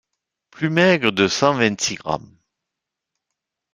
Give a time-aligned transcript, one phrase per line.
[0.49, 2.35] Plus maigre de cent vingt-six grammes.